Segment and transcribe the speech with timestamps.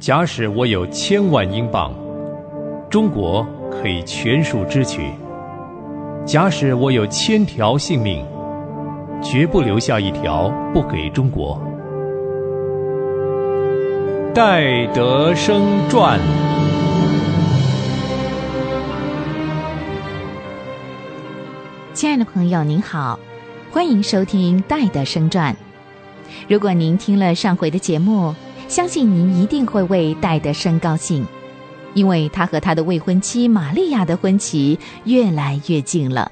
[0.00, 1.92] 假使我有千万英镑，
[2.88, 5.02] 中国可以全数支取；
[6.24, 8.24] 假使我有千条性命，
[9.22, 11.62] 绝不留下一条不给中国。
[14.34, 15.60] 戴德生
[15.90, 16.18] 传。
[21.92, 23.20] 亲爱的朋友，您好，
[23.70, 25.52] 欢迎收听《戴德生传》。
[26.48, 28.34] 如果您听了上回的节目，
[28.70, 31.26] 相信您一定会为戴德生高兴，
[31.92, 36.30] 因为他和他的未婚妻玛利亚的婚期越来越近了。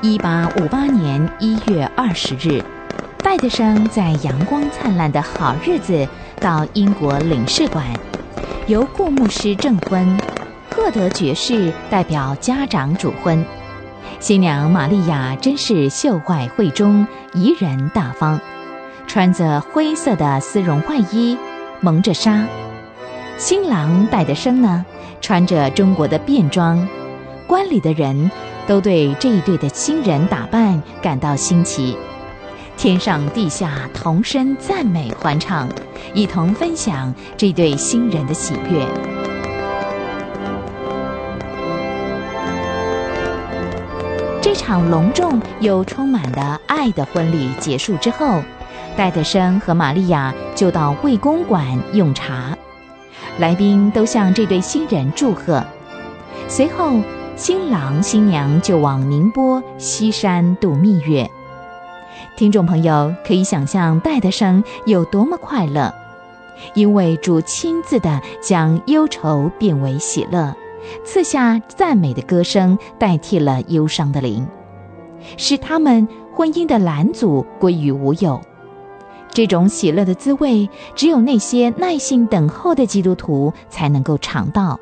[0.00, 2.60] 一八五八年一月二十日，
[3.18, 6.04] 戴德生在阳光灿烂的好日子
[6.40, 7.86] 到英国领事馆，
[8.66, 10.18] 由顾牧师证婚，
[10.68, 13.46] 赫德爵士代表家长主婚。
[14.20, 18.38] 新娘玛利亚真是秀外慧中，宜人大方，
[19.06, 21.36] 穿着灰色的丝绒外衣，
[21.80, 22.46] 蒙着纱。
[23.36, 24.84] 新郎戴德生呢，
[25.20, 26.86] 穿着中国的便装。
[27.48, 28.30] 观礼的人
[28.66, 31.96] 都对这一对的新人打扮感到新奇，
[32.76, 35.68] 天上地下同声赞美欢唱，
[36.14, 39.21] 一同分享这对新人的喜悦。
[44.52, 48.42] 这场隆重又充满了爱的婚礼结束之后，
[48.94, 52.54] 戴德生和玛利亚就到卫公馆用茶，
[53.38, 55.64] 来宾都向这对新人祝贺。
[56.48, 57.00] 随后，
[57.34, 61.30] 新郎新娘就往宁波西山度蜜月。
[62.36, 65.94] 听众朋友可以想象戴德生有多么快乐，
[66.74, 70.54] 因为主亲自的将忧愁变为喜乐。
[71.04, 74.46] 赐下赞美的歌声，代替了忧伤的灵，
[75.36, 78.40] 使他们婚姻的拦阻归于无有。
[79.30, 84.78] 这种喜乐的滋味，只有那些耐心等候的基督徒才能够尝到。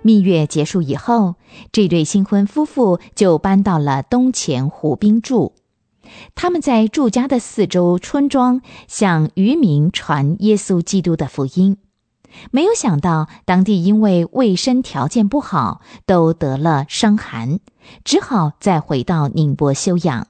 [0.00, 1.34] 蜜月结束以后，
[1.72, 5.52] 这对新婚夫妇就搬到了东钱湖滨住。
[6.34, 11.76] 他们在住家的四周村庄向渔民传耶稣基督的福音。
[12.50, 17.60] 没有想到，当地因为卫生条件不好，都得了伤寒，
[18.04, 20.26] 只好再回到宁波休养。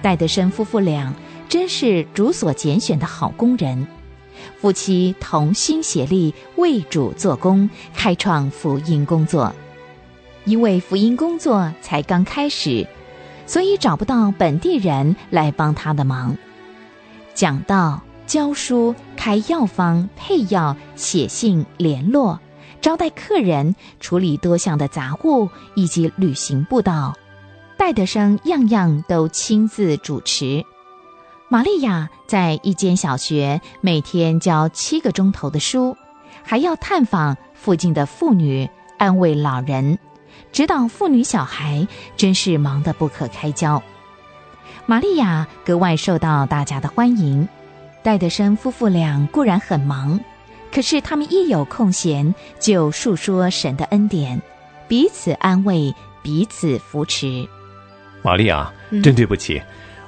[0.00, 1.14] 戴德生夫妇俩
[1.48, 3.86] 真是主所拣选的好工人，
[4.60, 9.52] 夫妻同心协力为主做工，开创福音工作。
[10.44, 12.86] 因为福音工作才刚开始。
[13.48, 16.36] 所以找不到本地人来帮他的忙，
[17.34, 22.38] 讲道、教书、开药方、配药、写信、联络、
[22.82, 27.14] 招待客人、处理多项的杂物以及旅行布道，
[27.78, 30.62] 戴德生样样都亲自主持。
[31.48, 35.96] 玛利亚在一间小学每天教七个钟头的书，
[36.42, 39.98] 还要探访附近的妇女，安慰老人。
[40.52, 41.86] 指导妇女小孩，
[42.16, 43.82] 真是忙得不可开交。
[44.86, 47.48] 玛利亚格外受到大家的欢迎。
[48.02, 50.18] 戴德生夫妇俩固然很忙，
[50.72, 54.40] 可是他们一有空闲就述说神的恩典，
[54.86, 57.46] 彼此安慰，彼此扶持。
[58.22, 58.72] 玛利亚，
[59.02, 59.60] 真对不起，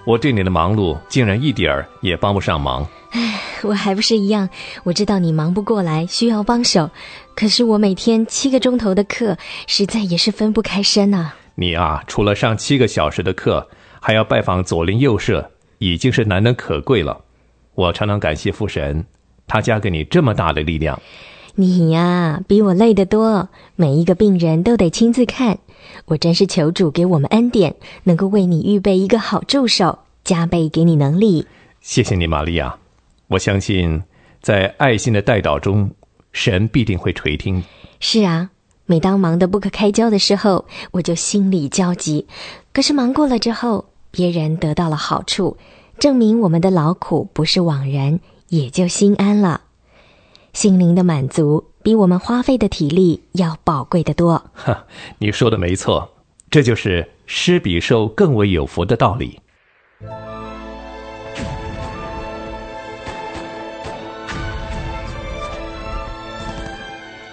[0.04, 2.86] 我对你的忙碌竟然一点儿也帮不上忙。
[3.10, 4.48] 唉，我还不是一样。
[4.84, 6.90] 我知道你忙不过来，需要帮手。
[7.34, 11.32] 可是我每天七个钟头的课，实在也是分不开身呐。
[11.54, 13.68] 你啊，除了上七个小时的课，
[14.00, 17.20] 还要拜访左邻右舍，已经是难能可贵了。
[17.74, 19.04] 我常常感谢父神，
[19.46, 21.00] 他加给你这么大的力量。
[21.56, 23.48] 你呀，比我累得多。
[23.76, 25.58] 每一个病人都得亲自看，
[26.06, 31.46] 我真是求主给我们恩典，能够为你预备一个好助手，加倍给你能力。
[31.80, 32.76] 谢谢你，玛利亚。
[33.28, 34.02] 我相信，
[34.42, 35.90] 在爱心的带导中，
[36.32, 37.62] 神必定会垂听。
[38.00, 38.50] 是啊，
[38.86, 42.26] 每当忙得不可开交的时候，我就心里焦急；
[42.72, 45.56] 可是忙过了之后，别人得到了好处，
[45.98, 48.18] 证明我们的劳苦不是枉然，
[48.48, 49.62] 也就心安了。
[50.52, 54.42] 心灵的满足比我们花费的体力要宝贵的多。
[54.52, 54.84] 哈，
[55.18, 56.08] 你说的没错，
[56.50, 59.40] 这就是施比受更为有福的道理。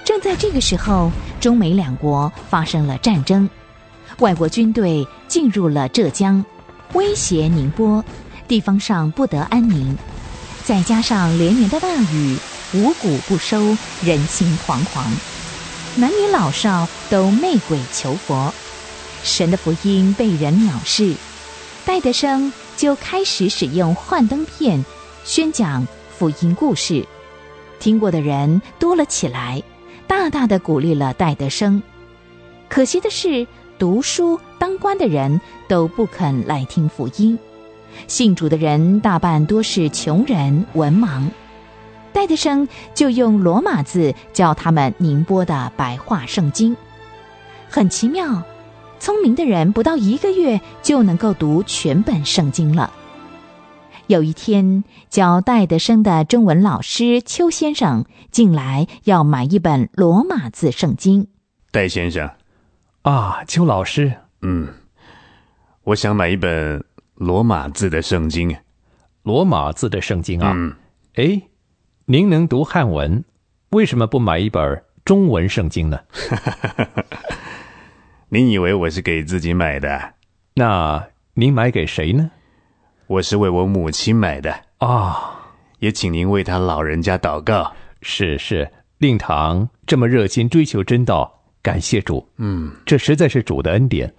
[0.05, 3.47] 正在这个时候，中美两国发生了战争，
[4.19, 6.43] 外国军队进入了浙江，
[6.93, 8.03] 威胁宁波，
[8.47, 9.95] 地方上不得安宁。
[10.63, 12.37] 再加上连年的大雨，
[12.73, 15.05] 五谷不收，人心惶惶。
[15.95, 18.53] 男女老少都媚鬼求佛，
[19.23, 21.15] 神的福音被人藐视，
[21.85, 24.83] 戴德生就开始使用幻灯片
[25.23, 25.87] 宣讲
[26.17, 27.05] 福音故事，
[27.79, 29.63] 听过的人多了起来，
[30.05, 31.81] 大大的鼓励了戴德生。
[32.67, 33.47] 可惜的是，
[33.79, 35.39] 读书当官的人
[35.69, 37.39] 都不肯来听福音，
[38.07, 41.29] 信主的人大半多是穷人文盲。
[42.17, 46.75] 戴德生就用罗马字教他们宁波的白话圣经，
[47.69, 48.41] 很奇妙。
[48.97, 52.91] 聪明的人不到一个月就能够读全本圣经了。
[54.07, 61.27] 有一天，教戴德生的中文老师邱先生进来要买一本罗马字圣经。
[61.69, 62.31] 戴先生，
[63.03, 64.11] 啊，邱老师，
[64.41, 64.69] 嗯，
[65.83, 68.57] 我想买一本罗马字的圣经。
[69.21, 70.51] 罗马字的圣经啊？
[70.55, 70.73] 嗯，
[71.13, 71.39] 哎。
[72.09, 73.21] 您能读汉文，
[73.71, 75.99] 为什么不买一本中文圣经呢？
[78.31, 80.13] 您以为我是给自己买的？
[80.53, 82.31] 那您买给谁呢？
[83.07, 85.37] 我是为我母亲买的啊！
[85.79, 87.73] 也请您为他老人家祷告。
[88.01, 92.25] 是是，令堂这么热心追求真道，感谢主。
[92.37, 94.13] 嗯，这实在是主的恩典。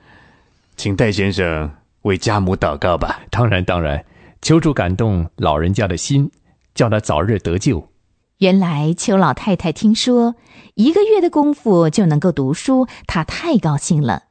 [0.76, 3.22] 请戴先生为家母祷告吧。
[3.30, 4.04] 当然当然，
[4.42, 6.30] 求主感动老人家的心。
[6.78, 7.88] 叫他早日得救。
[8.36, 10.36] 原来邱老太太听说
[10.76, 14.22] 一个月的功夫就能够读书，她太高兴了。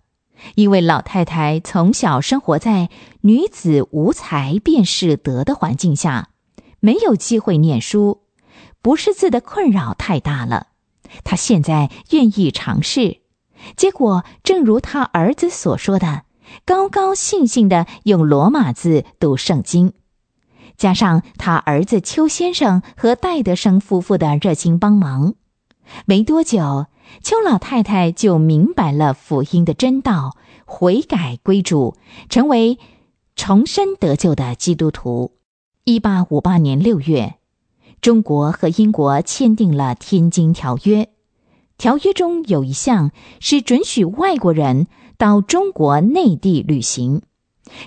[0.55, 2.89] 因为老太太从小生活在
[3.19, 6.29] 女子无才便是德的环境下，
[6.79, 8.21] 没有机会念书，
[8.81, 10.67] 不识字的困扰太大了。
[11.25, 13.17] 她现在愿意尝试，
[13.75, 16.21] 结果正如她儿子所说的，
[16.63, 19.91] 高高兴兴的用罗马字读圣经。
[20.77, 25.33] 加上他儿子邱先生和戴德生夫妇的热心帮忙，
[26.05, 26.85] 没多久，
[27.23, 31.95] 邱老太太就明白了福音的真道，悔改归主，
[32.29, 32.77] 成为
[33.35, 35.31] 重生得救的基督徒。
[35.83, 37.35] 一八五八年六月，
[38.01, 41.03] 中国和英国签订了《天津条约》，
[41.77, 44.87] 条约中有一项是准许外国人
[45.17, 47.23] 到中国内地旅行，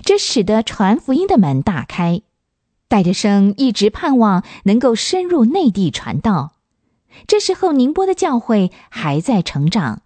[0.03, 2.23] 这使得传福音的门大开。
[2.91, 6.55] 戴德生一直盼望能够深入内地传道，
[7.25, 10.01] 这时候宁波的教会还在成长，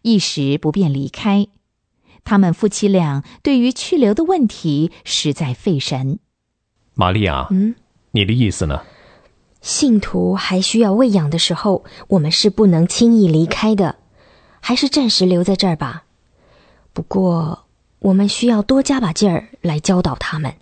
[0.00, 1.48] 一时不便离开。
[2.24, 6.18] 他们夫妻俩对于去留的问题实在费神。
[6.94, 7.74] 玛利亚，嗯，
[8.12, 8.80] 你的意思呢？
[9.60, 13.96] 信徒还需要喂养的时候，我们是不能轻易离开的，
[14.60, 16.04] 还是暂时留在这儿吧。
[16.94, 17.66] 不过，
[17.98, 20.54] 我们需要多加把劲儿来教导他们。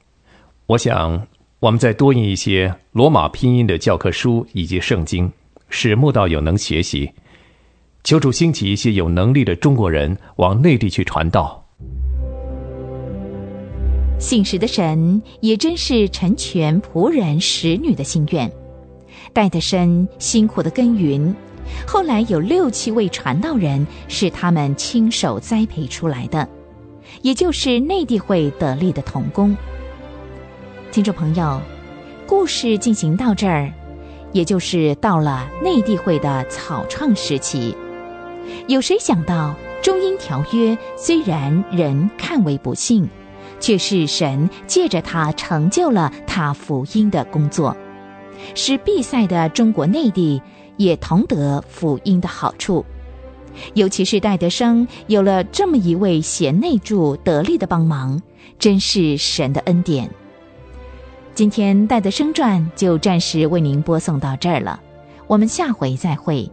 [0.66, 1.28] 我想。
[1.60, 5.32] 我们再多印一些罗马拼音的教科书以及圣经，
[5.68, 7.10] 使慕道友能学习。
[8.04, 11.66] 求主兴起一些有能力的中国人往内地去传道。
[14.20, 18.48] 信实的神也真是成全仆人使女的心愿。
[19.32, 21.34] 戴德生辛苦的耕耘，
[21.84, 26.48] 后来有六七位传道人是他们亲手栽培出来的，
[27.22, 29.56] 也就是内地会得力的童工。
[30.98, 31.62] 听众朋友，
[32.26, 33.72] 故事进行到这儿，
[34.32, 37.72] 也就是到了内地会的草创时期。
[38.66, 43.08] 有谁想到中英条约虽然人看为不幸，
[43.60, 47.76] 却是神借着他成就了他福音的工作，
[48.56, 50.42] 使闭塞的中国内地
[50.78, 52.84] 也同得福音的好处。
[53.74, 58.20] 尤其是戴德生有了这么一位贤内助得力的帮忙，
[58.58, 60.10] 真是神的恩典。
[61.38, 64.80] 今天《带的生传》就暂时为您播送到这儿了，
[65.28, 66.50] 我们下回再会。